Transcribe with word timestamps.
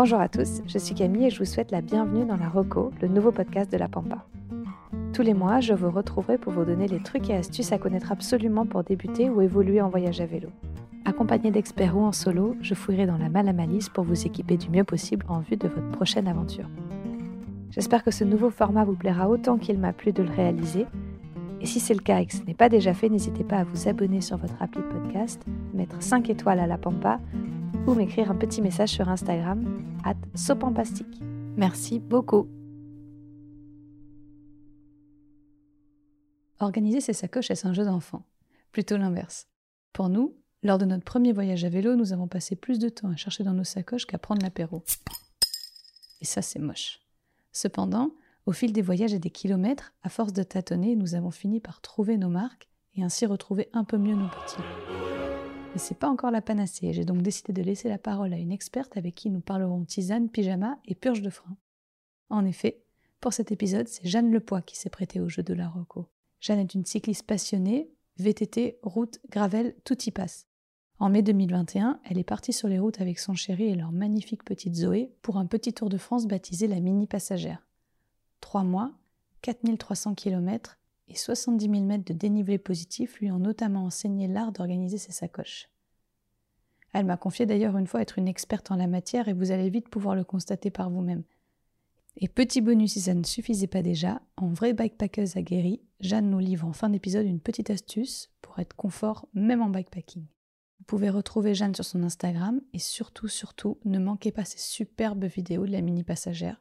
Bonjour 0.00 0.20
à 0.20 0.28
tous, 0.28 0.62
je 0.68 0.78
suis 0.78 0.94
Camille 0.94 1.26
et 1.26 1.30
je 1.30 1.40
vous 1.40 1.44
souhaite 1.44 1.72
la 1.72 1.80
bienvenue 1.80 2.24
dans 2.24 2.36
la 2.36 2.48
Roco, 2.48 2.92
le 3.02 3.08
nouveau 3.08 3.32
podcast 3.32 3.72
de 3.72 3.76
la 3.76 3.88
Pampa. 3.88 4.24
Tous 5.12 5.22
les 5.22 5.34
mois, 5.34 5.58
je 5.58 5.74
vous 5.74 5.90
retrouverai 5.90 6.38
pour 6.38 6.52
vous 6.52 6.64
donner 6.64 6.86
les 6.86 7.02
trucs 7.02 7.28
et 7.30 7.34
astuces 7.34 7.72
à 7.72 7.78
connaître 7.78 8.12
absolument 8.12 8.64
pour 8.64 8.84
débuter 8.84 9.28
ou 9.28 9.40
évoluer 9.40 9.80
en 9.80 9.88
voyage 9.88 10.20
à 10.20 10.26
vélo. 10.26 10.50
Accompagné 11.04 11.50
d'experts 11.50 11.96
ou 11.96 12.02
en 12.02 12.12
solo, 12.12 12.54
je 12.60 12.74
fouillerai 12.74 13.06
dans 13.06 13.18
la 13.18 13.28
malle 13.28 13.48
à 13.48 13.52
malice 13.52 13.88
pour 13.88 14.04
vous 14.04 14.24
équiper 14.24 14.56
du 14.56 14.70
mieux 14.70 14.84
possible 14.84 15.26
en 15.28 15.40
vue 15.40 15.56
de 15.56 15.66
votre 15.66 15.88
prochaine 15.88 16.28
aventure. 16.28 16.68
J'espère 17.72 18.04
que 18.04 18.12
ce 18.12 18.22
nouveau 18.22 18.50
format 18.50 18.84
vous 18.84 18.94
plaira 18.94 19.28
autant 19.28 19.58
qu'il 19.58 19.78
m'a 19.78 19.92
plu 19.92 20.12
de 20.12 20.22
le 20.22 20.30
réaliser. 20.30 20.86
Et 21.60 21.66
si 21.66 21.80
c'est 21.80 21.94
le 21.94 22.02
cas 22.02 22.20
et 22.20 22.26
que 22.26 22.34
ce 22.34 22.44
n'est 22.44 22.54
pas 22.54 22.68
déjà 22.68 22.94
fait, 22.94 23.08
n'hésitez 23.08 23.42
pas 23.42 23.56
à 23.56 23.64
vous 23.64 23.88
abonner 23.88 24.20
sur 24.20 24.36
votre 24.36 24.62
appli 24.62 24.80
de 24.80 24.86
podcast, 24.86 25.44
mettre 25.74 26.00
5 26.00 26.30
étoiles 26.30 26.60
à 26.60 26.68
la 26.68 26.78
Pampa 26.78 27.18
ou 27.88 27.94
m'écrire 27.94 28.30
un 28.30 28.34
petit 28.34 28.60
message 28.60 28.90
sur 28.90 29.08
Instagram, 29.08 29.82
at 30.04 30.14
sopampastique. 30.34 31.22
Merci 31.56 31.98
beaucoup. 31.98 32.46
Organiser 36.60 37.00
ses 37.00 37.14
sacoches, 37.14 37.50
est 37.50 37.64
un 37.64 37.72
jeu 37.72 37.84
d'enfant? 37.84 38.24
Plutôt 38.72 38.98
l'inverse. 38.98 39.46
Pour 39.94 40.10
nous, 40.10 40.36
lors 40.62 40.76
de 40.76 40.84
notre 40.84 41.04
premier 41.04 41.32
voyage 41.32 41.64
à 41.64 41.70
vélo, 41.70 41.96
nous 41.96 42.12
avons 42.12 42.28
passé 42.28 42.56
plus 42.56 42.78
de 42.78 42.90
temps 42.90 43.08
à 43.08 43.16
chercher 43.16 43.42
dans 43.42 43.54
nos 43.54 43.64
sacoches 43.64 44.06
qu'à 44.06 44.18
prendre 44.18 44.42
l'apéro. 44.42 44.82
Et 46.20 46.26
ça, 46.26 46.42
c'est 46.42 46.58
moche. 46.58 47.00
Cependant, 47.52 48.10
au 48.44 48.52
fil 48.52 48.74
des 48.74 48.82
voyages 48.82 49.14
et 49.14 49.18
des 49.18 49.30
kilomètres, 49.30 49.94
à 50.02 50.10
force 50.10 50.34
de 50.34 50.42
tâtonner, 50.42 50.94
nous 50.94 51.14
avons 51.14 51.30
fini 51.30 51.60
par 51.60 51.80
trouver 51.80 52.18
nos 52.18 52.28
marques 52.28 52.68
et 52.96 53.02
ainsi 53.02 53.24
retrouver 53.24 53.70
un 53.72 53.84
peu 53.84 53.96
mieux 53.96 54.14
nos 54.14 54.28
petits. 54.28 55.07
Mais 55.72 55.78
c'est 55.78 55.98
pas 55.98 56.08
encore 56.08 56.30
la 56.30 56.40
panacée, 56.40 56.92
j'ai 56.92 57.04
donc 57.04 57.22
décidé 57.22 57.52
de 57.52 57.62
laisser 57.62 57.88
la 57.88 57.98
parole 57.98 58.32
à 58.32 58.38
une 58.38 58.52
experte 58.52 58.96
avec 58.96 59.14
qui 59.14 59.30
nous 59.30 59.40
parlerons 59.40 59.84
tisane, 59.84 60.28
pyjama 60.28 60.78
et 60.86 60.94
purge 60.94 61.22
de 61.22 61.30
frein. 61.30 61.56
En 62.30 62.44
effet, 62.44 62.82
pour 63.20 63.32
cet 63.32 63.52
épisode, 63.52 63.88
c'est 63.88 64.06
Jeanne 64.06 64.30
Lepoix 64.30 64.62
qui 64.62 64.76
s'est 64.76 64.90
prêtée 64.90 65.20
au 65.20 65.28
jeu 65.28 65.42
de 65.42 65.54
la 65.54 65.68
Rocco. 65.68 66.06
Jeanne 66.40 66.60
est 66.60 66.74
une 66.74 66.84
cycliste 66.84 67.26
passionnée, 67.26 67.90
VTT, 68.18 68.78
route, 68.82 69.20
gravel, 69.28 69.74
tout 69.84 70.00
y 70.04 70.10
passe. 70.10 70.46
En 71.00 71.10
mai 71.10 71.22
2021, 71.22 72.00
elle 72.04 72.18
est 72.18 72.24
partie 72.24 72.52
sur 72.52 72.68
les 72.68 72.78
routes 72.78 73.00
avec 73.00 73.18
son 73.18 73.34
chéri 73.34 73.64
et 73.64 73.74
leur 73.74 73.92
magnifique 73.92 74.44
petite 74.44 74.74
Zoé 74.74 75.12
pour 75.22 75.36
un 75.36 75.46
petit 75.46 75.72
tour 75.72 75.88
de 75.88 75.98
France 75.98 76.26
baptisé 76.26 76.66
la 76.66 76.80
Mini 76.80 77.06
Passagère. 77.06 77.66
Trois 78.40 78.64
mois, 78.64 78.92
4300 79.42 80.14
km 80.14 80.78
et 81.08 81.16
70 81.16 81.64
000 81.64 81.82
mètres 81.82 82.04
de 82.04 82.12
dénivelé 82.12 82.58
positif 82.58 83.18
lui 83.20 83.30
ont 83.30 83.38
notamment 83.38 83.84
enseigné 83.84 84.28
l'art 84.28 84.52
d'organiser 84.52 84.98
ses 84.98 85.12
sacoches. 85.12 85.68
Elle 86.92 87.06
m'a 87.06 87.16
confié 87.16 87.46
d'ailleurs 87.46 87.76
une 87.76 87.86
fois 87.86 88.02
être 88.02 88.18
une 88.18 88.28
experte 88.28 88.70
en 88.70 88.76
la 88.76 88.86
matière 88.86 89.28
et 89.28 89.32
vous 89.32 89.50
allez 89.50 89.70
vite 89.70 89.88
pouvoir 89.88 90.14
le 90.14 90.24
constater 90.24 90.70
par 90.70 90.90
vous-même. 90.90 91.22
Et 92.16 92.28
petit 92.28 92.60
bonus 92.60 92.94
si 92.94 93.02
ça 93.02 93.14
ne 93.14 93.22
suffisait 93.22 93.68
pas 93.68 93.82
déjà, 93.82 94.20
en 94.36 94.48
vraie 94.48 94.72
bikepackeuse 94.72 95.36
aguerrie, 95.36 95.80
Jeanne 96.00 96.30
nous 96.30 96.40
livre 96.40 96.66
en 96.66 96.72
fin 96.72 96.88
d'épisode 96.88 97.26
une 97.26 97.40
petite 97.40 97.70
astuce 97.70 98.30
pour 98.42 98.58
être 98.58 98.74
confort 98.74 99.28
même 99.34 99.62
en 99.62 99.68
bikepacking. 99.68 100.24
Vous 100.78 100.84
pouvez 100.84 101.10
retrouver 101.10 101.54
Jeanne 101.54 101.74
sur 101.74 101.84
son 101.84 102.02
Instagram 102.02 102.60
et 102.72 102.78
surtout, 102.78 103.28
surtout, 103.28 103.78
ne 103.84 103.98
manquez 103.98 104.32
pas 104.32 104.44
ces 104.44 104.58
superbes 104.58 105.26
vidéos 105.26 105.66
de 105.66 105.72
la 105.72 105.80
mini 105.80 106.02
passagère. 106.02 106.60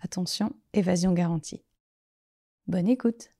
Attention, 0.00 0.52
évasion 0.72 1.12
garantie. 1.12 1.62
Bonne 2.66 2.88
écoute 2.88 3.35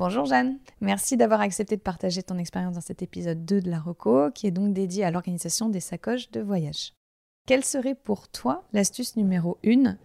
Bonjour 0.00 0.24
Jeanne, 0.24 0.58
merci 0.80 1.18
d'avoir 1.18 1.42
accepté 1.42 1.76
de 1.76 1.82
partager 1.82 2.22
ton 2.22 2.38
expérience 2.38 2.74
dans 2.74 2.80
cet 2.80 3.02
épisode 3.02 3.44
2 3.44 3.60
de 3.60 3.70
la 3.70 3.78
ROCO, 3.78 4.30
qui 4.30 4.46
est 4.46 4.50
donc 4.50 4.72
dédié 4.72 5.04
à 5.04 5.10
l'organisation 5.10 5.68
des 5.68 5.80
sacoches 5.80 6.30
de 6.30 6.40
voyage. 6.40 6.94
Quelle 7.46 7.64
serait 7.64 7.94
pour 7.94 8.28
toi 8.28 8.64
l'astuce 8.72 9.16
numéro 9.16 9.58
1 9.62 9.98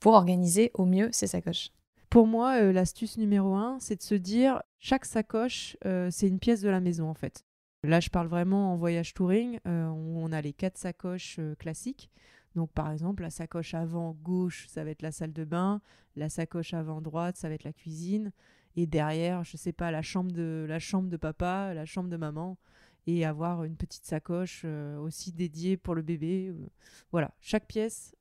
pour 0.00 0.14
organiser 0.14 0.72
au 0.74 0.86
mieux 0.86 1.08
ces 1.12 1.28
sacoches? 1.28 1.70
Pour 2.10 2.26
moi, 2.26 2.60
euh, 2.60 2.72
l'astuce 2.72 3.16
numéro 3.16 3.54
1, 3.54 3.78
c'est 3.80 3.96
de 3.96 4.02
se 4.02 4.16
dire 4.16 4.62
chaque 4.80 5.04
sacoche, 5.04 5.76
euh, 5.84 6.08
c'est 6.10 6.26
une 6.26 6.40
pièce 6.40 6.62
de 6.62 6.70
la 6.70 6.80
maison 6.80 7.08
en 7.08 7.14
fait. 7.14 7.44
Là, 7.84 8.00
je 8.00 8.08
parle 8.08 8.26
vraiment 8.26 8.72
en 8.72 8.76
voyage 8.76 9.14
touring, 9.14 9.60
euh, 9.68 9.88
où 9.88 10.18
on 10.18 10.32
a 10.32 10.40
les 10.40 10.52
quatre 10.52 10.78
sacoches 10.78 11.38
classiques. 11.60 12.10
Donc, 12.58 12.72
par 12.72 12.90
exemple, 12.90 13.22
la 13.22 13.30
sacoche 13.30 13.74
avant 13.74 14.16
gauche, 14.20 14.66
ça 14.66 14.82
va 14.82 14.90
être 14.90 15.02
la 15.02 15.12
salle 15.12 15.32
de 15.32 15.44
bain. 15.44 15.80
La 16.16 16.28
sacoche 16.28 16.74
avant 16.74 17.00
droite, 17.00 17.36
ça 17.36 17.48
va 17.48 17.54
être 17.54 17.62
la 17.62 17.72
cuisine 17.72 18.32
et 18.74 18.86
derrière, 18.86 19.44
je 19.44 19.56
sais 19.56 19.72
pas, 19.72 19.92
la 19.92 20.02
chambre 20.02 20.32
de, 20.32 20.66
la 20.68 20.80
chambre 20.80 21.08
de 21.08 21.16
papa, 21.16 21.72
la 21.72 21.86
chambre 21.86 22.08
de 22.08 22.16
maman, 22.16 22.58
et 23.06 23.24
avoir 23.24 23.62
une 23.62 23.76
petite 23.76 24.04
sacoche 24.04 24.62
euh, 24.64 24.98
aussi 24.98 25.30
dédiée 25.30 25.76
pour 25.76 25.94
le 25.94 26.02
bébé. 26.02 26.48
Euh, 26.48 26.66
voilà, 27.12 27.30
chaque 27.40 27.68
pièce, 27.68 28.16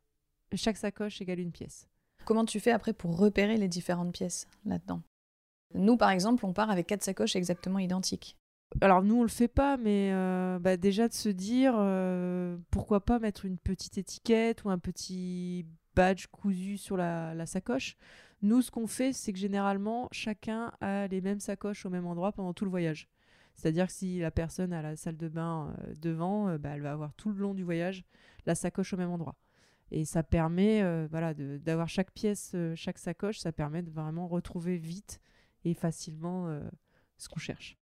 chaque 0.54 0.78
sacoche 0.78 1.20
égale 1.20 1.40
une 1.40 1.52
pièce. 1.52 1.88
Comment 2.26 2.46
tu 2.46 2.60
fais 2.60 2.72
après 2.72 2.94
pour 2.94 3.18
repérer 3.18 3.58
les 3.58 3.68
différentes 3.68 4.14
pièces 4.14 4.46
là-dedans? 4.66 5.02
Nous, 5.74 5.98
par 5.98 6.12
exemple, 6.12 6.46
on 6.46 6.54
part 6.54 6.70
avec 6.70 6.86
quatre 6.86 7.04
sacoches 7.04 7.36
exactement 7.36 7.80
identiques. 7.80 8.38
Alors 8.82 9.02
nous, 9.02 9.20
on 9.20 9.24
le 9.24 9.30
fait 9.30 9.48
pas, 9.48 9.78
mais 9.78 10.12
euh, 10.14 10.60
bah, 10.60 10.78
déjà 10.78 11.08
de 11.08 11.14
se 11.14 11.30
dire 11.30 11.74
pourquoi 12.70 13.00
pas 13.04 13.20
mettre 13.20 13.46
une 13.46 13.58
petite 13.58 13.98
étiquette 13.98 14.64
ou 14.64 14.70
un 14.70 14.78
petit 14.78 15.66
badge 15.96 16.28
cousu 16.28 16.78
sur 16.78 16.98
la 16.98 17.46
sacoche 17.46 17.98
nous, 18.42 18.62
ce 18.62 18.70
qu'on 18.70 18.88
fait, 18.88 19.14
c'est 19.14 19.34
que 19.34 19.40
généralement, 19.40 20.10
chacun 20.12 20.72
a 20.80 21.08
les 21.08 21.22
mêmes 21.22 21.40
sacoches 21.40 21.86
au 21.86 21.90
même 21.90 22.06
endroit 22.06 22.32
pendant 22.32 22.54
tout 22.54 22.66
le 22.66 22.70
voyage. 22.70 23.10
C'est-à-dire 23.56 23.88
que 23.88 23.94
si 23.94 24.20
la 24.20 24.30
personne 24.30 24.74
a 24.74 24.84
la 24.84 24.96
salle 24.96 25.18
de 25.18 25.28
bain 25.28 25.74
euh, 25.80 25.96
devant, 25.96 26.48
euh, 26.48 26.58
bah, 26.60 26.70
elle 26.76 26.82
va 26.82 26.92
avoir 26.92 27.14
tout 27.16 27.32
le 27.32 27.40
long 27.40 27.56
du 27.56 27.64
voyage 27.64 28.04
la 28.46 28.54
sacoche 28.54 28.94
au 28.94 28.98
même 28.98 29.10
endroit. 29.10 29.36
Et 29.90 30.06
ça 30.06 30.22
permet 30.22 30.84
euh, 30.84 31.08
voilà, 31.10 31.34
d'avoir 31.34 31.90
chaque 31.90 32.12
pièce, 32.12 32.56
chaque 32.76 33.00
sacoche, 33.00 33.40
ça 33.40 33.52
permet 33.52 33.82
de 33.82 33.90
vraiment 33.90 34.28
retrouver 34.28 34.78
vite 34.78 35.20
et 35.66 35.74
facilement 35.74 36.60
ce 37.18 37.30
qu'on 37.30 37.40
cherche. 37.40 37.78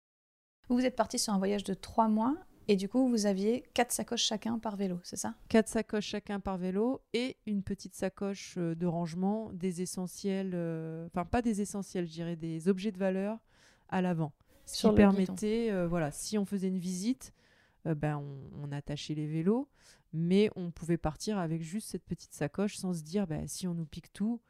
Vous 0.71 0.87
êtes 0.87 0.95
parti 0.95 1.19
sur 1.19 1.33
un 1.33 1.39
voyage 1.39 1.65
de 1.65 1.75
trois 1.75 2.09
mois 2.09 2.37
et 2.69 2.77
du 2.77 2.89
coup, 2.89 3.09
vous 3.09 3.27
aviez 3.27 3.65
quatre 3.75 3.91
sacoches 3.91 4.23
chacun 4.23 4.61
par 4.61 4.77
vélo, 4.77 5.01
c'est 5.03 5.17
ça? 5.17 5.35
Quatre 5.49 5.67
sacoches 5.67 6.07
chacun 6.07 6.39
par 6.39 6.57
vélo 6.57 7.01
et 7.13 7.37
une 7.45 7.65
petite 7.65 7.97
sacoche 7.97 8.55
euh, 8.57 8.77
de 8.77 8.87
rangement, 8.87 9.51
des 9.53 9.83
essentiels, 9.83 10.53
euh, 10.55 11.09
enfin 11.09 11.25
pas 11.25 11.43
des 11.43 11.61
essentiels, 11.61 12.07
je 12.07 12.13
dirais 12.13 12.37
des 12.37 12.69
objets 12.69 12.93
de 12.93 12.99
valeur 12.99 13.41
à 13.89 14.01
l'avant. 14.01 14.33
Ce 14.67 14.87
qui 14.87 14.95
permettait, 14.95 15.73
euh, 15.73 15.89
voilà, 15.89 16.13
si 16.13 16.39
on 16.39 16.45
faisait 16.45 16.69
une 16.69 16.79
visite, 16.79 17.35
ben 17.85 18.23
on, 18.63 18.71
attachait 18.71 19.15
les 19.15 19.27
vélos, 19.27 19.69
mais 20.13 20.51
on 20.55 20.71
pouvait 20.71 20.99
partir 20.99 21.39
avec 21.39 21.63
juste 21.63 21.89
cette 21.89 22.05
petite 22.05 22.35
sacoche 22.35 22.77
sans 22.77 22.93
se 22.93 23.03
dire, 23.03 23.27
ben, 23.27 23.49
si 23.49 23.67
on 23.67 23.75
nous 23.75 23.87
pique 23.87 24.13
tout, 24.13 24.41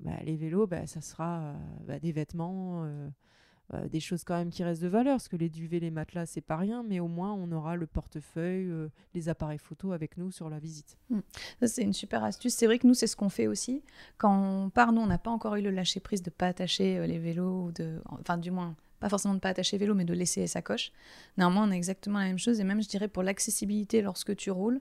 ben, 0.00 0.16
les 0.24 0.36
vélos, 0.36 0.66
ben, 0.66 0.86
ça 0.86 1.02
sera 1.02 1.54
ben, 1.82 1.98
des 1.98 2.12
vêtements 2.12 2.88
euh, 3.74 3.88
des 3.88 3.98
choses 3.98 4.22
quand 4.22 4.36
même 4.36 4.50
qui 4.50 4.62
restent 4.62 4.82
de 4.82 4.88
valeur, 4.88 5.14
parce 5.14 5.28
que 5.28 5.36
les 5.36 5.48
duvets, 5.48 5.80
les 5.80 5.90
matelas, 5.90 6.26
c'est 6.26 6.40
pas 6.40 6.56
rien, 6.56 6.84
mais 6.84 7.00
au 7.00 7.08
moins 7.08 7.32
on 7.32 7.50
aura 7.50 7.74
le 7.74 7.86
portefeuille, 7.86 8.70
euh, 8.70 8.88
les 9.14 9.28
appareils 9.28 9.58
photo 9.58 9.90
avec 9.90 10.16
nous 10.16 10.30
sur 10.30 10.48
la 10.48 10.60
visite. 10.60 10.96
Hmm. 11.10 11.20
c'est 11.62 11.82
une 11.82 11.92
super 11.92 12.22
astuce. 12.22 12.54
C'est 12.54 12.66
vrai 12.66 12.78
que 12.78 12.86
nous, 12.86 12.94
c'est 12.94 13.08
ce 13.08 13.16
qu'on 13.16 13.28
fait 13.28 13.48
aussi. 13.48 13.82
Quand 14.18 14.32
on 14.32 14.70
part, 14.70 14.92
nous, 14.92 15.00
on 15.00 15.06
n'a 15.06 15.18
pas 15.18 15.30
encore 15.30 15.56
eu 15.56 15.62
le 15.62 15.70
lâcher 15.70 15.98
prise 15.98 16.22
de 16.22 16.30
pas 16.30 16.46
attacher 16.46 16.98
euh, 16.98 17.06
les 17.06 17.18
vélos, 17.18 17.72
de, 17.72 18.00
enfin 18.06 18.38
du 18.38 18.50
moins 18.50 18.76
pas 19.00 19.08
forcément 19.10 19.34
de 19.34 19.40
pas 19.40 19.50
attacher 19.50 19.76
vélo, 19.78 19.94
mais 19.94 20.04
de 20.04 20.14
laisser 20.14 20.40
les 20.40 20.46
sacoches. 20.46 20.92
Néanmoins, 21.36 21.68
on 21.68 21.70
a 21.70 21.74
exactement 21.74 22.18
la 22.18 22.26
même 22.26 22.38
chose, 22.38 22.60
et 22.60 22.64
même 22.64 22.82
je 22.82 22.88
dirais 22.88 23.08
pour 23.08 23.22
l'accessibilité 23.22 24.00
lorsque 24.00 24.34
tu 24.36 24.50
roules, 24.50 24.80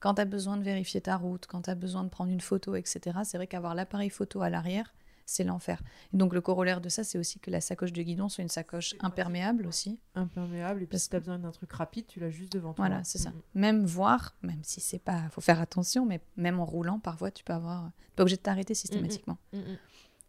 quand 0.00 0.14
tu 0.14 0.20
as 0.20 0.26
besoin 0.26 0.58
de 0.58 0.62
vérifier 0.62 1.00
ta 1.00 1.16
route, 1.16 1.46
quand 1.46 1.62
tu 1.62 1.70
as 1.70 1.74
besoin 1.74 2.04
de 2.04 2.10
prendre 2.10 2.30
une 2.30 2.40
photo, 2.40 2.74
etc., 2.74 3.20
c'est 3.24 3.38
vrai 3.38 3.46
qu'avoir 3.46 3.74
l'appareil 3.74 4.10
photo 4.10 4.42
à 4.42 4.50
l'arrière, 4.50 4.92
c'est 5.26 5.44
l'enfer. 5.44 5.82
Donc 6.12 6.34
le 6.34 6.40
corollaire 6.40 6.80
de 6.80 6.88
ça, 6.88 7.04
c'est 7.04 7.18
aussi 7.18 7.38
que 7.38 7.50
la 7.50 7.60
sacoche 7.60 7.92
de 7.92 8.02
guidon 8.02 8.28
soit 8.28 8.42
une 8.42 8.48
sacoche 8.48 8.94
imperméable 9.00 9.66
aussi. 9.66 9.98
Imperméable, 10.14 10.82
et 10.82 10.86
puis 10.86 10.98
si 10.98 11.08
tu 11.08 11.16
as 11.16 11.20
besoin 11.20 11.38
d'un 11.38 11.50
truc 11.50 11.72
rapide, 11.72 12.06
tu 12.06 12.20
l'as 12.20 12.30
juste 12.30 12.52
devant 12.52 12.72
toi. 12.72 12.86
Voilà, 12.86 13.04
c'est 13.04 13.18
ça. 13.18 13.32
Même 13.54 13.84
voir, 13.84 14.34
même 14.42 14.62
si 14.62 14.80
c'est 14.80 14.98
pas. 14.98 15.28
faut 15.30 15.40
faire 15.40 15.60
attention, 15.60 16.06
mais 16.06 16.20
même 16.36 16.60
en 16.60 16.64
roulant, 16.64 16.98
parfois, 16.98 17.30
tu 17.30 17.44
peux 17.44 17.52
avoir. 17.52 17.90
Tu 18.10 18.16
pas 18.16 18.22
obligé 18.22 18.36
de 18.36 18.42
t'arrêter 18.42 18.74
systématiquement. 18.74 19.38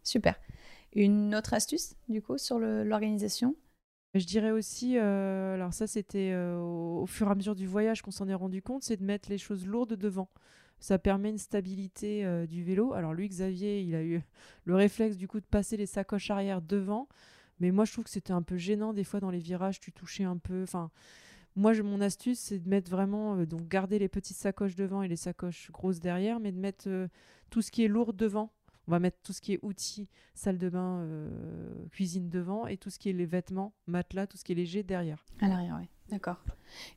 Super. 0.02 0.36
Une 0.94 1.34
autre 1.34 1.52
astuce, 1.52 1.94
du 2.08 2.22
coup, 2.22 2.38
sur 2.38 2.58
l'organisation? 2.58 3.54
Je 4.14 4.24
dirais 4.24 4.50
aussi, 4.50 4.96
euh, 4.96 5.54
alors 5.54 5.74
ça 5.74 5.86
c'était 5.86 6.30
euh, 6.32 6.58
au, 6.58 7.06
fur 7.06 7.28
et 7.28 7.30
à 7.30 7.34
mesure 7.34 7.54
du 7.54 7.66
voyage 7.66 8.00
qu'on 8.00 8.10
s'en 8.10 8.28
est 8.28 8.34
rendu 8.34 8.62
compte, 8.62 8.82
c'est 8.82 8.96
de 8.96 9.04
mettre 9.04 9.28
les 9.28 9.36
choses 9.36 9.66
lourdes 9.66 9.92
devant. 9.92 10.30
Ça 10.78 10.98
permet 10.98 11.30
une 11.30 11.38
stabilité 11.38 12.24
euh, 12.24 12.46
du 12.46 12.62
vélo. 12.62 12.92
Alors 12.92 13.14
lui, 13.14 13.28
Xavier, 13.28 13.80
il 13.80 13.94
a 13.94 14.02
eu 14.02 14.22
le 14.64 14.74
réflexe 14.74 15.16
du 15.16 15.28
coup 15.28 15.40
de 15.40 15.46
passer 15.46 15.76
les 15.76 15.86
sacoches 15.86 16.30
arrière 16.30 16.62
devant. 16.62 17.08
Mais 17.60 17.70
moi, 17.70 17.84
je 17.84 17.92
trouve 17.92 18.04
que 18.04 18.10
c'était 18.10 18.32
un 18.32 18.42
peu 18.42 18.56
gênant. 18.56 18.92
Des 18.92 19.04
fois, 19.04 19.20
dans 19.20 19.30
les 19.30 19.38
virages, 19.38 19.80
tu 19.80 19.92
touchais 19.92 20.24
un 20.24 20.36
peu. 20.36 20.62
Enfin, 20.62 20.90
moi, 21.54 21.72
mon 21.82 22.02
astuce, 22.02 22.38
c'est 22.38 22.58
de 22.58 22.68
mettre 22.68 22.90
vraiment, 22.90 23.36
euh, 23.36 23.46
donc 23.46 23.66
garder 23.68 23.98
les 23.98 24.08
petites 24.08 24.36
sacoches 24.36 24.76
devant 24.76 25.02
et 25.02 25.08
les 25.08 25.16
sacoches 25.16 25.70
grosses 25.70 26.00
derrière, 26.00 26.38
mais 26.38 26.52
de 26.52 26.58
mettre 26.58 26.88
euh, 26.88 27.08
tout 27.48 27.62
ce 27.62 27.70
qui 27.70 27.82
est 27.84 27.88
lourd 27.88 28.12
devant. 28.12 28.52
on 28.86 28.90
va 28.90 28.98
mettre 28.98 29.18
tout 29.22 29.32
ce 29.32 29.40
qui 29.40 29.54
est 29.54 29.58
outils, 29.62 30.10
salle 30.34 30.58
de 30.58 30.68
bain, 30.68 31.08
cuisine 31.90 32.28
devant 32.28 32.66
et 32.66 32.76
tout 32.76 32.90
ce 32.90 32.98
qui 32.98 33.08
est 33.08 33.14
les 33.14 33.26
vêtements, 33.26 33.72
matelas, 33.86 34.26
tout 34.26 34.36
ce 34.36 34.44
qui 34.44 34.52
est 34.52 34.56
léger 34.56 34.82
derrière. 34.82 35.24
À 35.40 35.48
l'arrière, 35.48 35.78
oui. 35.80 35.88
D'accord. 36.10 36.36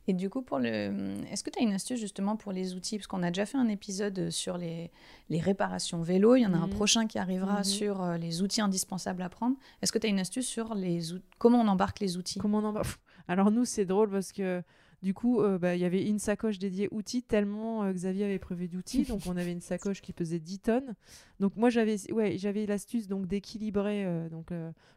Et 0.07 0.13
du 0.13 0.29
coup, 0.29 0.41
pour 0.41 0.59
le, 0.59 1.15
est-ce 1.31 1.43
que 1.43 1.49
tu 1.49 1.59
as 1.59 1.63
une 1.63 1.73
astuce 1.73 1.99
justement 1.99 2.35
pour 2.35 2.51
les 2.51 2.75
outils? 2.75 2.97
Parce 2.97 3.07
qu'on 3.07 3.23
a 3.23 3.29
déjà 3.29 3.45
fait 3.45 3.57
un 3.57 3.67
épisode 3.67 4.29
sur 4.29 4.57
les, 4.57 4.91
les 5.29 5.39
réparations 5.39 6.01
vélo. 6.01 6.35
Il 6.35 6.41
y 6.41 6.45
en 6.45 6.53
a 6.53 6.57
un 6.57 6.67
mhm. 6.67 6.73
prochain 6.73 7.07
qui 7.07 7.17
arrivera 7.17 7.59
mhm. 7.59 7.63
sur 7.63 8.01
euh, 8.01 8.17
les 8.17 8.41
outils 8.41 8.61
indispensables 8.61 9.21
à 9.21 9.29
prendre. 9.29 9.55
Est-ce 9.81 9.91
que 9.91 9.97
tu 9.97 10.07
as 10.07 10.09
une 10.09 10.19
astuce 10.19 10.47
sur 10.47 10.75
les 10.75 11.01
comment 11.39 11.59
on 11.59 11.67
embarque 11.67 11.99
les 11.99 12.17
outils? 12.17 12.39
Comment 12.39 12.59
on 12.59 12.65
embarque 12.65 12.99
Alors 13.27 13.51
nous, 13.51 13.65
c'est 13.65 13.85
drôle 13.85 14.11
parce 14.11 14.31
que 14.31 14.61
du 15.01 15.13
coup, 15.13 15.41
euh, 15.41 15.57
bah, 15.57 15.75
il 15.75 15.81
y 15.81 15.85
avait 15.85 16.05
une 16.05 16.19
sacoche 16.19 16.59
dédiée 16.59 16.89
outils 16.91 17.23
tellement 17.23 17.83
euh, 17.83 17.93
Xavier 17.93 18.25
avait 18.25 18.39
prévu 18.39 18.67
d'outils. 18.67 19.03
donc 19.05 19.21
on 19.27 19.37
avait 19.37 19.53
une 19.53 19.61
sacoche 19.61 20.01
qui 20.01 20.13
pesait 20.13 20.39
10 20.39 20.59
tonnes. 20.59 20.95
Donc 21.39 21.55
moi 21.55 21.69
j'avais 21.71 21.95
ouais, 22.11 22.37
j'avais 22.37 22.67
l'astuce 22.67 23.07
donc 23.07 23.25
d'équilibrer 23.25 24.27
donc 24.29 24.51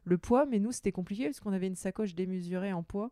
le 0.05 0.19
poids, 0.19 0.45
mais 0.45 0.59
nous 0.59 0.73
c'était 0.73 0.93
compliqué 0.93 1.27
parce 1.27 1.41
qu'on 1.41 1.53
avait 1.53 1.69
une 1.69 1.77
sacoche 1.77 2.15
démesurée 2.15 2.73
en 2.75 2.83
poids. 2.83 3.11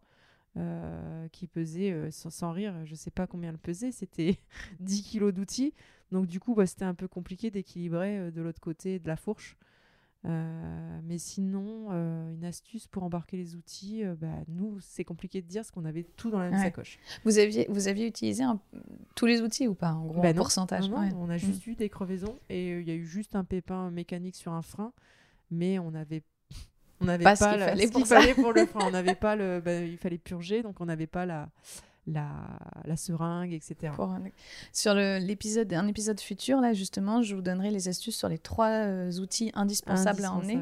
Euh, 0.56 1.28
qui 1.28 1.46
pesait, 1.46 1.92
euh, 1.92 2.10
sans, 2.10 2.50
rire, 2.50 2.74
je 2.84 2.96
sais 2.96 3.12
pas 3.12 3.28
combien 3.28 3.50
elle 3.50 3.58
pesait, 3.58 3.92
c'était 3.92 4.36
10 4.80 5.02
kilos 5.04 5.32
d'outils. 5.32 5.74
Donc 6.10 6.26
du 6.26 6.40
coup, 6.40 6.56
bah, 6.56 6.66
c'était 6.66 6.84
un 6.84 6.94
peu 6.94 7.06
compliqué 7.06 7.52
d'équilibrer 7.52 8.18
euh, 8.18 8.30
de 8.32 8.42
l'autre 8.42 8.60
côté 8.60 8.98
de 8.98 9.06
la 9.06 9.14
fourche. 9.14 9.56
mais 10.24 11.18
sinon, 11.18 11.90
une 12.32 12.44
astuce 12.44 12.88
pour 12.88 13.04
embarquer 13.04 13.36
les 13.36 13.54
outils, 13.54 14.02
bah, 14.20 14.42
nous, 14.48 14.78
c'est 14.80 15.04
compliqué 15.04 15.40
de 15.40 15.46
dire 15.46 15.60
parce 15.60 15.70
qu'on 15.70 15.84
avait 15.84 16.02
tout 16.02 16.30
dans 16.30 16.40
la 16.40 16.50
même 16.50 16.60
sacoche. 16.60 16.98
Vous 17.24 17.38
aviez, 17.38 17.66
vous 17.70 17.86
aviez 17.86 18.08
utilisé 18.08 18.44
tous 19.14 19.26
les 19.26 19.42
outils 19.42 19.68
ou 19.68 19.74
pas, 19.74 19.92
en 19.92 20.06
gros, 20.06 20.20
bah 20.20 20.34
pourcentage 20.34 20.90
On 20.90 21.30
a 21.30 21.36
juste 21.38 21.64
mm. 21.64 21.70
eu 21.70 21.74
des 21.76 21.88
crevaisons 21.88 22.38
et 22.48 22.80
il 22.80 22.88
y 22.88 22.90
a 22.90 22.94
eu 22.94 23.06
juste 23.06 23.36
un 23.36 23.44
pépin 23.44 23.90
mécanique 23.92 24.34
sur 24.34 24.52
un 24.52 24.62
frein, 24.62 24.92
mais 25.52 25.78
on 25.78 25.94
avait 25.94 26.24
on 27.00 27.06
n'avait 27.06 27.24
pas, 27.24 27.36
ce 27.36 27.44
qu'il 27.44 28.06
fallait, 28.06 28.34
pour, 28.34 28.44
pour 28.44 28.52
le 28.52 28.66
frein. 28.66 28.86
On 28.86 28.90
n'avait 28.90 29.14
pas 29.14 29.36
le, 29.36 29.60
bah, 29.60 29.80
il 29.80 29.98
fallait 29.98 30.18
purger, 30.18 30.62
donc 30.62 30.80
on 30.80 30.86
n'avait 30.86 31.06
pas 31.06 31.26
la, 31.26 31.48
la, 32.06 32.28
la, 32.84 32.96
seringue, 32.96 33.52
etc. 33.52 33.92
Sur 34.72 34.94
l'épisode, 34.94 35.72
un 35.72 35.86
épisode 35.86 36.20
futur, 36.20 36.60
là 36.60 36.72
justement, 36.72 37.22
je 37.22 37.34
vous 37.34 37.42
donnerai 37.42 37.70
les 37.70 37.88
astuces 37.88 38.16
sur 38.16 38.28
les 38.28 38.38
trois 38.38 38.68
euh, 38.68 39.12
outils 39.20 39.50
indispensables 39.54 40.24
à 40.24 40.32
emmener. 40.32 40.58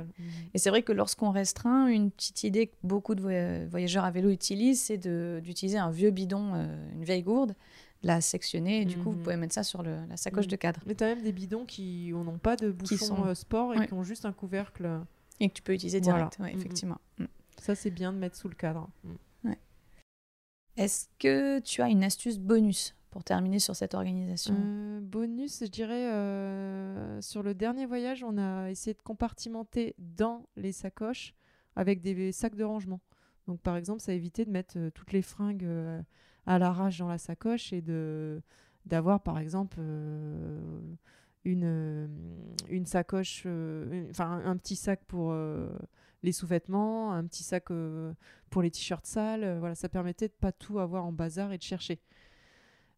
Et 0.55 0.58
c'est 0.58 0.70
vrai 0.70 0.82
que 0.82 0.93
lorsqu'on 0.93 1.31
restreint, 1.31 1.88
une 1.88 2.11
petite 2.11 2.44
idée 2.44 2.69
que 2.69 2.75
beaucoup 2.82 3.14
de 3.14 3.67
voyageurs 3.69 4.05
à 4.05 4.11
vélo 4.11 4.31
utilisent, 4.31 4.82
c'est 4.82 4.99
d'utiliser 4.99 5.79
un 5.79 5.91
vieux 5.91 6.11
bidon, 6.11 6.52
euh, 6.55 6.93
une 6.93 7.05
vieille 7.05 7.23
gourde, 7.23 7.55
la 8.02 8.20
sectionner, 8.20 8.82
et 8.82 8.84
du 8.84 8.96
coup, 8.96 9.11
vous 9.11 9.17
mhm. 9.17 9.23
pouvez 9.23 9.37
mettre 9.37 9.55
ça 9.55 9.64
sur 9.64 9.82
le, 9.82 9.96
la 10.08 10.17
sacoche 10.17 10.44
mhm. 10.44 10.50
de 10.50 10.56
cadre. 10.56 10.81
Mais 10.87 10.94
tu 10.94 11.05
as 11.05 11.08
même 11.08 11.23
des 11.23 11.32
bidons 11.32 11.64
qui 11.64 12.12
n'ont 12.12 12.38
pas 12.38 12.56
de 12.56 12.70
bouchon 12.70 13.26
euh, 13.26 13.34
sport 13.34 13.75
et 13.75 13.87
qui 13.87 13.94
ont 13.94 14.05
juste 14.05 14.25
un 14.25 14.32
couvercle. 14.32 14.88
Et 15.40 15.49
que 15.49 15.55
tu 15.55 15.62
peux 15.62 15.75
utiliser 15.75 16.00
direct, 16.00 16.38
mm, 16.38 16.44
mm. 16.44 16.49
effectivement. 16.49 17.00
Mm. 17.19 17.25
Ça, 17.58 17.75
c'est 17.75 17.90
bien 17.90 18.12
de 18.12 18.19
mettre 18.19 18.37
sous 18.37 18.49
le 18.49 18.55
cadre. 18.55 18.88
Est-ce 20.76 21.08
que 21.19 21.58
tu 21.58 21.82
as 21.82 21.88
une 21.88 22.05
astuce 22.05 22.38
bonus 22.38 22.94
pour 23.11 23.25
terminer 23.25 23.58
sur 23.58 23.75
cette 23.75 23.94
organisation? 23.94 24.55
Euh, 24.56 25.00
Bonus, 25.02 25.64
je 25.64 25.67
dirais, 25.67 26.12
euh, 26.12 27.20
sur 27.20 27.43
le 27.43 27.52
dernier 27.52 27.85
voyage, 27.85 28.23
on 28.23 28.38
a 28.38 28.70
essayé 28.70 28.94
de 28.94 29.02
compartimenter 29.02 29.96
dans 29.99 30.46
les 30.56 30.70
sacoches 30.70 31.35
avec 31.75 32.00
des 32.00 32.31
sacs 32.31 32.55
de 32.55 32.62
rangement. 32.62 33.00
Donc, 33.49 33.61
par 33.61 33.76
exemple, 33.76 34.00
ça 34.00 34.12
a 34.12 34.14
évité 34.14 34.44
de 34.44 34.50
mettre 34.50 34.79
euh, 34.79 34.91
toutes 34.91 35.11
les 35.11 35.23
fringues 35.23 35.69
à 36.46 36.61
l'arrache 36.61 36.99
dans 36.99 37.08
la 37.08 37.19
sacoche 37.19 37.73
et 37.73 37.82
de 37.82 38.41
d'avoir, 38.87 39.20
par 39.20 39.38
exemple, 39.38 39.81
une, 41.44 41.64
euh, 41.64 42.06
une 42.70 42.87
sacoche, 42.87 43.43
euh, 43.47 44.06
enfin 44.11 44.43
un 44.44 44.56
petit 44.56 44.76
sac 44.76 45.00
pour 45.06 45.31
euh, 45.32 45.69
les 46.23 46.32
sous-vêtements, 46.32 47.12
un 47.12 47.25
petit 47.26 47.43
sac 47.43 47.67
pour 48.50 48.62
les 48.62 48.70
t-shirts 48.70 49.06
sales. 49.06 49.59
voilà, 49.59 49.75
ça 49.75 49.88
permettait 49.88 50.29
de 50.29 50.32
pas 50.32 50.53
tout 50.53 50.79
avoir 50.79 51.05
en 51.05 51.12
bazar 51.12 51.53
et 51.53 51.59
de 51.59 51.62
chercher. 51.62 52.00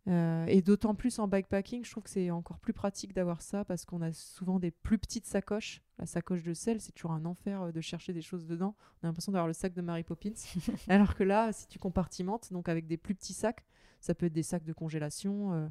et 0.07 0.63
d'autant 0.63 0.95
plus 0.95 1.19
en 1.19 1.29
bikepacking, 1.29 1.85
je 1.85 1.91
trouve 1.91 2.05
que 2.05 2.11
c'est 2.11 2.31
encore 2.31 2.59
plus 2.59 2.73
pratique 2.73 3.13
d'avoir 3.13 3.43
ça 3.43 3.65
parce 3.65 3.85
qu'on 3.85 4.01
a 4.01 4.13
souvent 4.13 4.59
des 4.59 4.71
plus 4.71 4.99
petites 4.99 5.27
sacoches. 5.27 5.83
La 5.99 6.07
sacoche 6.07 6.43
de 6.43 6.55
sel, 6.55 6.81
c'est 6.81 6.93
toujours 6.93 7.13
un 7.13 7.27
enfer 7.27 7.73
de 7.73 7.81
chercher 7.81 8.13
des 8.13 8.23
choses 8.23 8.47
dedans. 8.47 8.75
On 9.03 9.07
a 9.07 9.09
l'impression 9.09 9.33
d'avoir 9.33 9.49
le 9.49 9.53
sac 9.53 9.75
de 9.75 9.83
Mary 9.83 10.03
Poppins. 10.03 10.33
Alors 10.89 11.15
que 11.15 11.25
là, 11.25 11.53
si 11.53 11.69
tu 11.69 11.79
compartimentes, 11.79 12.53
donc 12.53 12.69
avec 12.69 12.87
des 12.87 12.97
plus 12.97 13.15
petits 13.15 13.35
sacs, 13.35 13.65
ça 14.01 14.15
peut 14.15 14.27
être 14.27 14.33
des 14.33 14.43
sacs 14.43 14.65
de 14.65 14.73
congélation 14.73 15.71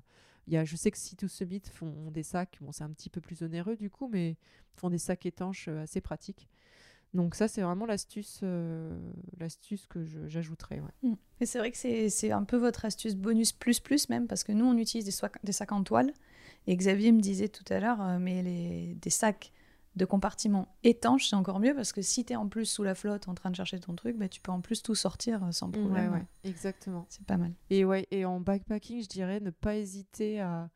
je 0.51 0.75
sais 0.75 0.92
que 0.92 0.98
si 0.98 1.16
to 1.16 1.28
Summit 1.28 1.62
font 1.72 2.12
des 2.12 2.24
sacs, 2.24 2.57
bon, 2.62 2.72
c'est 2.72 2.84
un 2.84 2.92
petit 2.92 3.10
peu 3.10 3.22
plus 3.22 3.44
onéreux 3.44 3.75
du 3.75 3.90
coup, 3.90 4.07
mais 4.07 4.38
font 4.75 4.90
des 4.90 4.98
sacs 4.98 5.25
étanches 5.25 5.68
euh, 5.68 5.84
assez 5.84 6.01
pratiques. 6.01 6.48
Donc 7.13 7.34
ça, 7.34 7.48
c'est 7.48 7.62
vraiment 7.62 7.86
l'astuce, 7.86 8.42
euh, 8.44 8.96
l'astuce 9.40 9.88
que 9.88 10.06
j'ajouterais. 10.28 10.81
Mm. 11.01 11.13
Et 11.42 11.46
c'est 11.46 11.57
vrai 11.57 11.72
que 11.72 11.78
c'est 11.78 12.31
un 12.31 12.44
peu 12.44 12.57
votre 12.57 12.86
astuce 12.86 13.16
bonus 13.16 13.51
plus 13.51 13.80
plus 13.80 14.10
même, 14.10 14.28
parce 14.28 14.44
que 14.44 14.51
nous, 14.51 14.66
on 14.66 14.78
utilise 14.78 15.06
des, 15.06 15.28
des 15.44 15.51
sacs 15.51 15.72
en 15.72 15.84
toile. 15.84 16.13
Et 16.68 16.75
Xavier 16.75 17.12
me 17.12 17.19
disait 17.19 17.48
tout 17.48 17.63
à 17.69 17.80
l'heure, 17.80 18.01
euh, 18.01 18.19
mais 18.19 18.44
les, 18.44 18.96
des 18.96 19.10
sacs 19.10 19.51
de 20.00 20.06
compartiment 20.06 20.75
étanche, 20.84 21.30
c'est 21.30 21.36
encore 21.36 21.60
mieux 21.60 21.75
parce 21.75 21.92
que 21.92 22.01
si 22.01 22.25
tu 22.25 22.34
es 22.34 22.36
en 22.36 22.48
plus 22.48 22.66
sous 22.66 22.84
la 22.84 22.96
flotte 22.96 23.28
en 23.28 23.36
train 23.36 23.51
de 23.51 23.56
chercher 23.56 23.80
ton 23.80 23.94
truc, 23.94 24.18
bah, 24.18 24.30
tu 24.30 24.42
peux 24.42 24.51
en 24.51 24.62
plus 24.62 24.81
tout 24.81 24.96
sortir 24.96 25.44
euh, 25.44 25.51
sans 25.51 25.69
problème. 25.69 26.13
Ouais, 26.13 26.25
Exactement. 26.44 27.06
C'est 27.10 27.25
pas 27.25 27.38
mal. 27.38 27.54
Et, 27.69 27.86
ouais, 27.86 28.07
et 28.10 28.25
en 28.25 28.40
backpacking, 28.40 29.04
je 29.04 29.10
dirais 29.10 29.42
ne 29.42 29.51
pas 29.51 29.75
hésiter 29.75 30.40
à. 30.40 30.69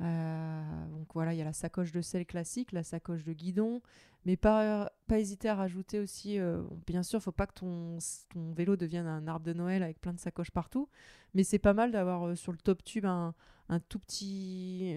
donc 0.00 1.06
voilà, 1.14 1.32
il 1.32 1.38
y 1.38 1.42
a 1.42 1.44
la 1.44 1.52
sacoche 1.52 1.92
de 1.92 2.02
sel 2.02 2.26
classique, 2.26 2.72
la 2.72 2.82
sacoche 2.82 3.24
de 3.24 3.32
guidon, 3.32 3.80
mais 4.26 4.36
pas, 4.36 4.90
pas 5.06 5.20
hésiter 5.20 5.48
à 5.48 5.54
rajouter 5.54 6.00
aussi. 6.00 6.40
Euh, 6.40 6.62
bien 6.86 7.04
sûr, 7.04 7.22
faut 7.22 7.32
pas 7.32 7.46
que 7.46 7.54
ton, 7.54 7.98
ton 8.34 8.52
vélo 8.52 8.76
devienne 8.76 9.06
un 9.06 9.28
arbre 9.28 9.46
de 9.46 9.52
Noël 9.52 9.84
avec 9.84 10.00
plein 10.00 10.12
de 10.12 10.18
sacoches 10.18 10.50
partout, 10.50 10.88
mais 11.34 11.44
c'est 11.44 11.60
pas 11.60 11.72
mal 11.72 11.92
d'avoir 11.92 12.26
euh, 12.26 12.34
sur 12.34 12.50
le 12.50 12.58
top 12.58 12.82
tube 12.82 13.06
un 13.06 13.32
un 13.68 13.80
tout 13.80 13.98
petit, 13.98 14.96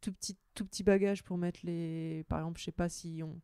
tout 0.00 0.12
petit, 0.12 0.36
tout 0.54 0.64
petit 0.64 0.82
bagage 0.82 1.22
pour 1.22 1.38
mettre 1.38 1.60
les. 1.64 2.24
Par 2.28 2.38
exemple, 2.38 2.60
je 2.60 2.64
sais 2.64 2.72
pas 2.72 2.88
si 2.88 3.22
on, 3.22 3.40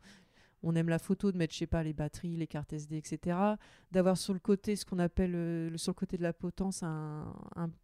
on 0.66 0.74
aime 0.74 0.88
la 0.88 0.98
photo, 0.98 1.32
de 1.32 1.36
mettre, 1.36 1.54
je 1.54 1.60
sais 1.60 1.66
pas, 1.66 1.82
les 1.82 1.92
batteries, 1.92 2.36
les 2.36 2.46
cartes 2.46 2.72
SD, 2.72 2.96
etc. 2.96 3.38
D'avoir 3.92 4.16
sur 4.16 4.32
le 4.32 4.40
côté 4.40 4.76
ce 4.76 4.84
qu'on 4.84 4.98
appelle, 4.98 5.34
euh, 5.34 5.76
sur 5.76 5.90
le 5.90 5.94
côté 5.94 6.16
de 6.16 6.22
la 6.22 6.32
potence, 6.32 6.82
un, 6.82 7.32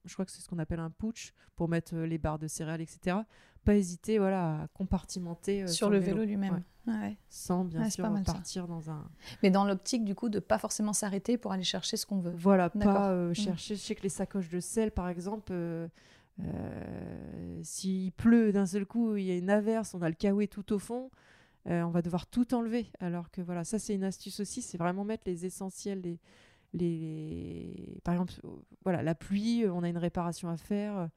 je 0.05 0.12
crois 0.12 0.25
que 0.25 0.32
c'est 0.32 0.41
ce 0.41 0.49
qu'on 0.49 0.59
appelle 0.59 0.81
un 0.81 0.91
pooch 0.91 1.32
pour 1.55 1.69
mettre 1.69 1.94
euh, 1.94 2.06
les 2.06 2.19
barres 2.19 2.38
de 2.38 2.49
céréales, 2.49 2.81
etc. 2.81 3.19
Pas 3.64 3.76
hésiter, 3.76 4.19
voilà, 4.19 4.62
à 4.62 4.69
compartimenter 4.69 5.62
euh, 5.62 5.67
sur 5.69 5.91
le 5.91 5.99
vélo, 5.99 6.25
lui-même, 6.25 6.62
sans 7.29 7.64
bien 7.64 7.88
sûr 7.88 8.12
partir 8.25 8.66
dans 8.66 8.90
un. 8.90 9.09
Mais 9.42 9.50
dans 9.50 9.64
l'optique 9.64 10.04
du 10.04 10.16
coup 10.16 10.28
de 10.28 10.40
pas 10.40 10.59
forcément 10.59 10.92
s'arrêter 10.92 11.38
pour 11.38 11.52
aller 11.52 11.62
chercher 11.62 11.97
ce 11.97 12.07
qu'on 12.07 12.19
veut. 12.19 12.35
Voilà, 12.37 12.71
pas 12.71 13.14
mmh. 13.14 13.35
chercher. 13.35 13.76
Je 13.76 13.81
sais 13.81 13.95
que 13.95 14.02
les 14.02 14.09
sacoches 14.09 14.49
de 14.49 14.59
sel, 14.59 14.90
par 14.90 15.09
exemple 15.09 15.52
euh, 16.41 17.61
s'il 17.62 18.12
pleut 18.12 18.53
d'un 18.53 18.67
seul 18.67 18.87
coup, 18.87 19.17
il 19.17 19.25
y 19.25 19.31
a 19.31 19.37
une 19.37 19.51
averse, 19.51 19.95
on 19.95 20.03
a 20.03 20.09
le 20.09 20.15
kawaii 20.15 20.49
tout 20.49 20.73
au 20.73 20.79
fond, 20.79 21.11
euh, 21.69 21.83
on 21.83 21.91
va 21.91 22.03
devoir 22.03 22.27
tout 22.27 22.55
enlever. 22.55 22.91
Alors 23.01 23.31
que 23.31 23.41
voilà, 23.41 23.65
ça 23.65 23.79
c'est 23.79 23.95
une 23.95 24.05
astuce 24.05 24.41
aussi, 24.41 24.62
c'est 24.62 24.79
vraiment 24.79 25.05
mettre 25.05 25.25
les 25.27 25.47
essentiels, 25.47 26.03
par 28.05 28.15
exemple, 28.15 28.33
voilà, 28.85 29.03
la 29.03 29.15
pluie, 29.15 29.67
on 29.69 29.83
a 29.83 29.89
une 29.89 29.99
réparation 29.99 30.49
à 30.49 30.57
faire 30.57 31.09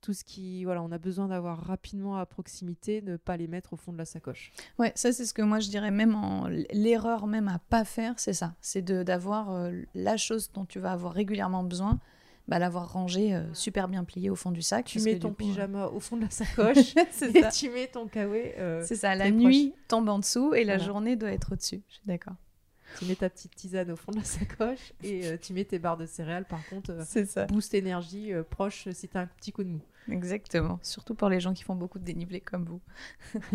tout 0.00 0.12
ce 0.12 0.24
qui 0.24 0.64
voilà 0.64 0.82
on 0.82 0.92
a 0.92 0.98
besoin 0.98 1.28
d'avoir 1.28 1.58
rapidement 1.58 2.16
à 2.16 2.26
proximité 2.26 3.02
ne 3.02 3.16
pas 3.16 3.36
les 3.36 3.48
mettre 3.48 3.72
au 3.72 3.76
fond 3.76 3.92
de 3.92 3.98
la 3.98 4.04
sacoche 4.04 4.52
ouais 4.78 4.92
ça 4.94 5.12
c'est 5.12 5.24
ce 5.24 5.34
que 5.34 5.42
moi 5.42 5.58
je 5.58 5.68
dirais 5.68 5.90
même 5.90 6.14
en 6.14 6.46
l'erreur 6.46 7.26
même 7.26 7.48
à 7.48 7.58
pas 7.58 7.84
faire 7.84 8.14
c'est 8.18 8.32
ça 8.32 8.54
c'est 8.60 8.82
d'avoir 8.82 9.50
euh, 9.50 9.72
la 9.94 10.16
chose 10.16 10.52
dont 10.52 10.64
tu 10.64 10.78
vas 10.78 10.92
avoir 10.92 11.12
régulièrement 11.12 11.64
besoin 11.64 11.98
bah, 12.48 12.58
l'avoir 12.60 12.92
rangé 12.92 13.34
euh, 13.34 13.42
super 13.54 13.88
bien 13.88 14.04
plié 14.04 14.30
au 14.30 14.36
fond 14.36 14.52
du 14.52 14.62
sac. 14.62 14.86
Tu 14.86 15.00
mets 15.00 15.18
ton 15.18 15.32
pyjama 15.32 15.86
au 15.88 16.00
fond 16.00 16.16
de 16.16 16.22
la 16.22 16.30
sacoche 16.30 16.94
et 16.96 17.42
tu 17.52 17.70
mets 17.70 17.88
ton 17.88 18.06
kawaii. 18.06 18.52
Euh, 18.58 18.82
c'est 18.84 18.94
ça, 18.94 19.14
la 19.14 19.30
nuit 19.30 19.74
tombe 19.88 20.08
en 20.08 20.18
dessous 20.20 20.54
et 20.54 20.64
la 20.64 20.78
journée 20.78 21.16
doit 21.16 21.32
être 21.32 21.52
au-dessus. 21.52 21.82
Je 21.88 21.94
suis 21.94 22.06
d'accord. 22.06 22.34
Tu 22.98 23.04
mets 23.06 23.16
ta 23.16 23.28
petite 23.28 23.54
tisane 23.54 23.90
au 23.90 23.96
fond 23.96 24.12
de 24.12 24.18
la 24.18 24.24
sacoche 24.24 24.92
et 25.02 25.26
euh, 25.26 25.36
tu 25.36 25.52
mets 25.52 25.64
tes 25.64 25.80
barres 25.80 25.96
de 25.96 26.06
céréales. 26.06 26.44
Par 26.44 26.64
contre, 26.68 26.96
c'est 27.04 27.26
ça. 27.26 27.46
boost 27.46 27.74
énergie 27.74 28.30
proche 28.48 28.88
si 28.92 29.08
tu 29.08 29.16
as 29.16 29.22
un 29.22 29.26
petit 29.26 29.52
coup 29.52 29.64
de 29.64 29.70
mou. 29.70 29.80
Exactement. 30.08 30.78
Surtout 30.82 31.16
pour 31.16 31.28
les 31.28 31.40
gens 31.40 31.52
qui 31.52 31.64
font 31.64 31.74
beaucoup 31.74 31.98
de 31.98 32.04
dénivelé 32.04 32.40
comme 32.40 32.64
vous. 32.64 32.80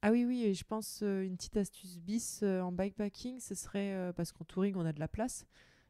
Ah 0.00 0.12
oui, 0.12 0.24
oui, 0.24 0.44
et 0.44 0.54
je 0.54 0.62
pense 0.62 1.00
une 1.02 1.36
petite 1.36 1.56
astuce 1.56 1.98
bis 1.98 2.44
en 2.44 2.70
bikepacking, 2.70 3.40
ce 3.40 3.56
serait 3.56 4.12
parce 4.14 4.30
qu'en 4.30 4.44
touring, 4.44 4.76
on 4.76 4.86
a 4.86 4.92
de 4.92 5.00
la 5.00 5.08
place. 5.08 5.44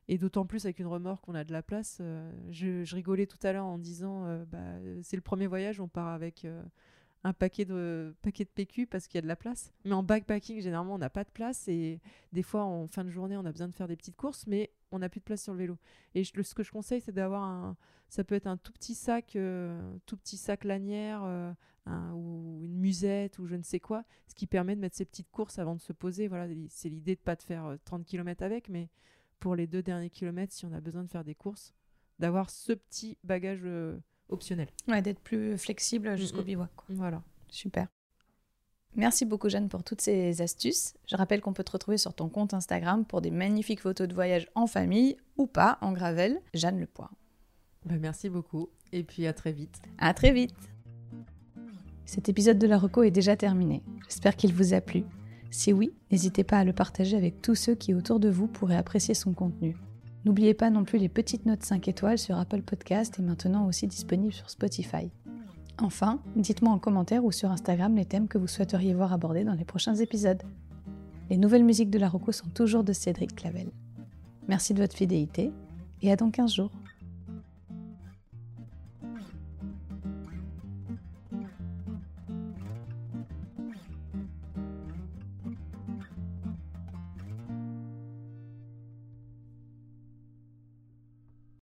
Et 0.09 0.17
d'autant 0.17 0.47
plus 0.47 0.65
avec 0.65 0.79
une 0.79 0.87
remorque, 0.87 1.29
on 1.29 1.35
a 1.35 1.45
de 1.45 1.53
la 1.53 1.62
place. 1.62 1.99
Euh, 2.00 2.31
je, 2.50 2.95
rigolais 2.95 3.27
tout 3.27 3.38
à 3.43 3.53
l'heure 3.53 3.67
en 3.67 3.79
disant, 3.79 4.25
euh, 4.25 4.45
bah, 4.47 4.59
c'est 5.03 5.17
le 5.17 5.23
premier 5.23 5.47
voyage, 5.47 5.81
on 5.81 5.88
part 5.88 6.09
avec 6.09 6.47
euh, 6.47 6.62
un 7.25 7.35
paquet 7.35 7.67
de, 7.67 8.17
paquet 8.23 8.45
de 8.45 8.50
PQ 8.50 8.87
parce 8.87 9.07
qu'il 9.07 9.17
y 9.17 9.19
a 9.19 9.23
de 9.23 9.27
la 9.27 9.37
place. 9.37 9.73
Mais 9.85 9.93
en 9.93 10.03
backpacking, 10.03 10.62
généralement, 10.62 10.95
on 10.95 10.99
n'a 10.99 11.11
pas 11.11 11.25
de 11.25 11.31
place 11.31 11.69
et 11.69 12.00
des 12.33 12.43
fois, 12.43 12.65
en 12.65 12.87
fin 12.87 13.05
de 13.05 13.11
journée, 13.11 13.37
on 13.37 13.45
a 13.45 13.53
besoin 13.53 13.69
de 13.69 13.75
faire 13.75 13.88
des 13.88 13.97
petites 13.97 14.17
courses, 14.17 14.47
mais 14.47 14.71
on 14.93 15.00
n'a 15.00 15.11
plus 15.11 15.21
de 15.21 15.25
place 15.25 15.43
sur 15.43 15.53
le 15.53 15.59
vélo. 15.59 15.79
Et 16.15 16.25
ce 16.25 16.55
que 16.55 16.62
je 16.62 16.73
conseille, 16.73 17.03
c'est 17.03 17.12
d'avoir 17.12 17.43
un. 17.43 17.77
Ça 18.09 18.25
peut 18.25 18.35
être 18.35 18.47
un 18.47 18.57
tout 18.57 18.73
petit 18.73 18.95
sac, 18.95 19.37
tout 20.07 20.17
petit 20.17 20.38
sac 20.38 20.65
lanière 20.65 21.55
ou 22.15 22.61
une 22.62 22.77
musette 22.77 23.38
ou 23.38 23.47
je 23.47 23.57
ne 23.57 23.62
sais 23.62 23.81
quoi, 23.81 24.05
ce 24.27 24.35
qui 24.35 24.47
permet 24.47 24.77
de 24.77 24.81
mettre 24.81 24.97
ses 24.97 25.05
petites 25.05 25.31
courses 25.31 25.59
avant 25.59 25.75
de 25.75 25.81
se 25.81 25.93
poser. 25.93 26.29
Voilà, 26.29 26.47
c'est 26.69 26.88
l'idée 26.88 27.15
de 27.15 27.21
pas 27.21 27.37
de 27.37 27.43
faire 27.43 27.77
30 27.85 28.00
euh, 28.00 28.05
km 28.05 28.43
avec, 28.43 28.69
mais 28.69 28.88
pour 29.40 29.54
les 29.54 29.66
deux 29.66 29.83
derniers 29.83 30.11
kilomètres, 30.11 30.52
si 30.52 30.66
on 30.66 30.73
a 30.73 30.80
besoin 30.80 31.04
de 31.04 31.09
faire 31.09 31.25
des 31.25 31.35
courses, 31.35 31.75
d'avoir 32.18 32.50
ce 32.50 32.73
petit 32.73 33.18
bagage 33.25 33.66
optionnel. 34.28 34.68
Ouais, 34.88 35.02
d'être 35.02 35.21
plus 35.21 35.57
flexible 35.59 36.16
jusqu'au 36.16 36.42
bivouac. 36.42 36.71
Voilà. 36.88 37.23
Super. 37.49 37.88
Merci 38.97 39.25
beaucoup 39.25 39.49
Jeanne 39.49 39.68
pour 39.68 39.85
toutes 39.85 40.00
ces 40.00 40.42
astuces. 40.42 40.95
Je 41.07 41.16
rappelle 41.16 41.40
qu'on 41.40 41.52
peut 41.52 41.64
te 41.64 41.73
retrouver 41.73 41.99
sur 41.99 42.14
ton 42.14 42.28
compte 42.28 42.54
Instagram 42.54 43.04
pour 43.04 43.21
des 43.21 43.30
magnifiques 43.30 43.80
photos 43.80 44.09
de 44.09 44.14
voyage 44.14 44.49
en 44.54 44.66
famille 44.66 45.16
ou 45.37 45.47
pas 45.47 45.78
en 45.83 45.92
gravel, 45.92 46.40
Jeanne 46.54 46.80
Le 46.80 46.88
Bah, 46.97 47.09
merci 48.00 48.28
beaucoup 48.28 48.71
et 48.92 49.04
puis 49.04 49.26
à 49.26 49.33
très 49.33 49.52
vite. 49.52 49.80
À 49.99 50.14
très 50.14 50.33
vite. 50.33 50.54
Cet 52.07 52.28
épisode 52.28 52.59
de 52.59 52.66
la 52.66 52.78
Reco 52.78 53.02
est 53.02 53.11
déjà 53.11 53.37
terminé. 53.37 53.83
J'espère 54.09 54.35
qu'il 54.35 54.54
vous 54.54 54.73
a 54.73 54.80
plu. 54.80 55.04
Si 55.50 55.73
oui, 55.73 55.93
n'hésitez 56.11 56.45
pas 56.45 56.59
à 56.59 56.64
le 56.64 56.73
partager 56.73 57.17
avec 57.17 57.40
tous 57.40 57.55
ceux 57.55 57.75
qui 57.75 57.95
autour 57.95 58.21
de 58.21 58.28
vous 58.28 58.47
pourraient 58.47 58.76
apprécier 58.76 59.14
son 59.14 59.33
contenu. 59.33 59.76
N'oubliez 60.25 60.52
pas 60.52 60.71
non 60.71 60.85
plus 60.85 60.99
les 60.99 61.09
petites 61.09 61.47
notes 61.47 61.62
5 61.62 61.88
étoiles 61.88 62.19
sur 62.19 62.37
Apple 62.38 62.62
Podcast 62.62 63.19
et 63.19 63.23
maintenant 63.23 63.67
aussi 63.67 63.87
disponibles 63.87 64.33
sur 64.33 64.50
Spotify. 64.50 65.11
Enfin, 65.78 66.21
dites-moi 66.37 66.73
en 66.73 66.78
commentaire 66.78 67.25
ou 67.25 67.33
sur 67.33 67.50
Instagram 67.50 67.95
les 67.95 68.05
thèmes 68.05 68.28
que 68.28 68.37
vous 68.37 68.49
souhaiteriez 68.49 68.95
voir 68.95 69.12
abordés 69.12 69.45
dans 69.45 69.55
les 69.55 69.64
prochains 69.64 69.95
épisodes. 69.95 70.43
Les 71.31 71.37
nouvelles 71.37 71.64
musiques 71.64 71.90
de 71.90 71.99
la 71.99 72.09
Rocco 72.09 72.33
sont 72.33 72.49
toujours 72.49 72.85
de 72.85 72.93
Cédric 72.93 73.37
Clavel. 73.37 73.71
Merci 74.49 74.75
de 74.75 74.81
votre 74.81 74.97
fidélité 74.97 75.52
et 76.02 76.11
à 76.11 76.17
dans 76.17 76.31
15 76.31 76.52
jours. 76.52 76.73